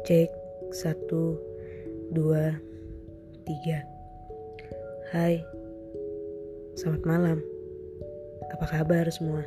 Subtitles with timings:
[0.00, 0.32] Cek
[0.72, 1.36] satu,
[2.16, 2.56] dua,
[3.44, 3.84] tiga.
[5.12, 5.44] Hai,
[6.72, 7.38] selamat malam.
[8.56, 9.44] Apa kabar semua?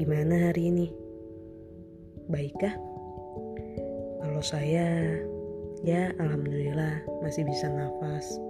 [0.00, 0.88] Gimana hari ini?
[2.32, 2.72] Baikkah?
[4.24, 5.20] Kalau saya,
[5.84, 8.40] ya alhamdulillah masih bisa nafas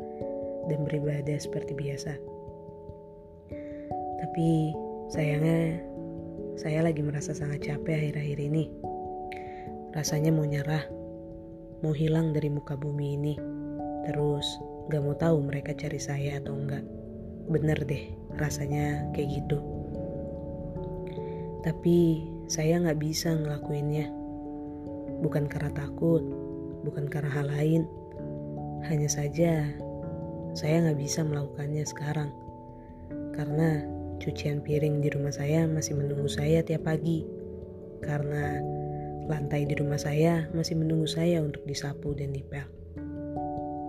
[0.70, 2.14] dan beribadah seperti biasa.
[4.22, 4.70] Tapi
[5.10, 5.82] sayangnya
[6.54, 8.70] saya lagi merasa sangat capek akhir-akhir ini.
[9.90, 10.86] Rasanya mau nyerah,
[11.82, 13.34] mau hilang dari muka bumi ini.
[14.06, 14.46] Terus
[14.86, 16.86] gak mau tahu mereka cari saya atau enggak.
[17.50, 19.58] Bener deh, rasanya kayak gitu.
[21.66, 24.06] Tapi saya gak bisa ngelakuinnya.
[25.26, 26.22] Bukan karena takut,
[26.86, 27.82] bukan karena hal lain.
[28.86, 29.66] Hanya saja
[30.54, 32.30] saya gak bisa melakukannya sekarang.
[33.34, 33.82] Karena
[34.22, 37.26] cucian piring di rumah saya masih menunggu saya tiap pagi.
[38.00, 38.62] Karena
[39.30, 42.66] Lantai di rumah saya masih menunggu saya untuk disapu dan dipel.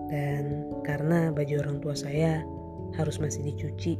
[0.06, 2.46] Dan karena baju orang tua saya
[2.94, 3.98] harus masih dicuci,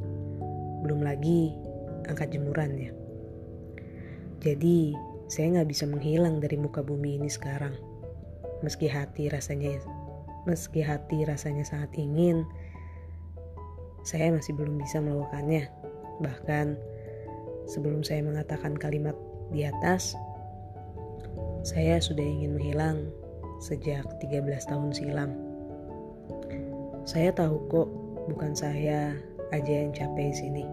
[0.86, 1.50] belum lagi
[2.06, 2.94] angkat jemurannya.
[4.38, 4.94] Jadi
[5.26, 7.74] saya nggak bisa menghilang dari muka bumi ini sekarang.
[8.62, 9.82] Meski hati rasanya,
[10.46, 12.46] meski hati rasanya sangat ingin,
[14.06, 15.66] saya masih belum bisa melakukannya.
[16.22, 16.78] Bahkan
[17.66, 19.18] sebelum saya mengatakan kalimat
[19.50, 20.14] di atas,
[21.62, 23.06] saya sudah ingin menghilang
[23.62, 25.30] sejak 13 tahun silam.
[27.06, 27.88] Saya tahu kok
[28.26, 29.14] bukan saya
[29.54, 30.64] aja yang capek di sini.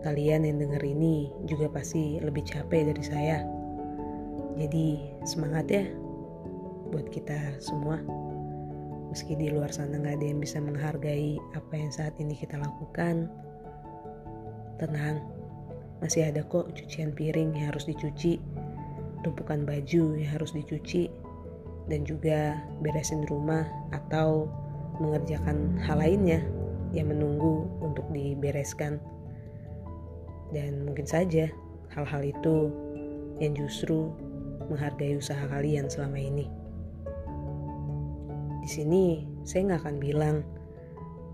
[0.00, 3.38] Kalian yang denger ini juga pasti lebih capek dari saya.
[4.56, 5.84] Jadi semangat ya
[6.88, 8.00] buat kita semua.
[9.12, 13.28] Meski di luar sana gak ada yang bisa menghargai apa yang saat ini kita lakukan,
[14.80, 15.20] tenang,
[16.00, 18.40] masih ada kok cucian piring yang harus dicuci
[19.24, 21.08] tumpukan baju yang harus dicuci
[21.88, 24.48] dan juga beresin rumah atau
[25.00, 26.40] mengerjakan hal lainnya
[26.94, 29.02] yang menunggu untuk dibereskan.
[30.54, 31.50] Dan mungkin saja
[31.90, 32.70] hal-hal itu
[33.42, 34.14] yang justru
[34.70, 36.46] menghargai usaha kalian selama ini.
[38.64, 40.36] Di sini saya nggak akan bilang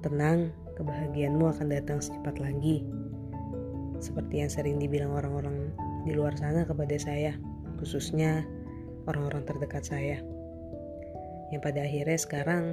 [0.01, 2.83] tenang, kebahagiaanmu akan datang secepat lagi.
[4.01, 5.71] Seperti yang sering dibilang orang-orang
[6.09, 7.37] di luar sana kepada saya
[7.81, 8.45] khususnya
[9.09, 10.21] orang-orang terdekat saya.
[11.51, 12.65] Yang pada akhirnya sekarang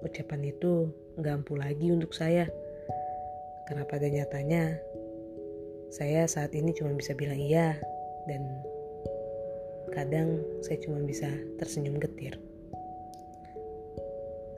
[0.00, 2.48] ucapan itu nggak ampuh lagi untuk saya.
[3.68, 4.78] Karena pada nyatanya
[5.92, 7.76] saya saat ini cuma bisa bilang iya
[8.24, 8.42] dan
[9.92, 11.28] kadang saya cuma bisa
[11.60, 12.40] tersenyum getir.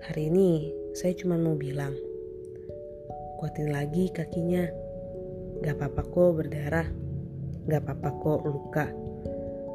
[0.04, 1.96] Hari ini saya cuma mau bilang,
[3.40, 4.68] kuatin lagi kakinya.
[5.64, 6.88] Gak apa-apa kok berdarah,
[7.66, 8.86] gak apa-apa kok luka.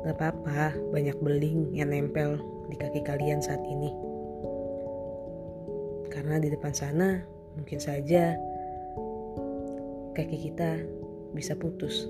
[0.05, 2.39] Gak apa-apa, banyak beling yang nempel
[2.71, 3.91] di kaki kalian saat ini.
[6.07, 7.19] Karena di depan sana
[7.59, 8.39] mungkin saja
[10.15, 10.79] kaki kita
[11.35, 12.07] bisa putus.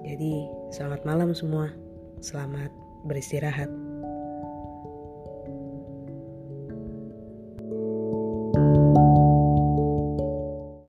[0.00, 1.70] Jadi, selamat malam semua.
[2.24, 2.72] Selamat
[3.04, 3.89] beristirahat.